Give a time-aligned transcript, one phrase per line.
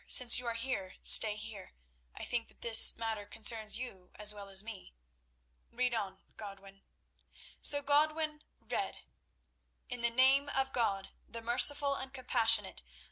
[0.07, 1.73] Since you are here, stay here.
[2.15, 4.95] I think that this matter concerns you as well as me.
[5.71, 6.81] Read on, Godwin."
[7.61, 9.03] So Godwin read:
[9.89, 12.81] "In the Name of God, the Merciful and Compassionate!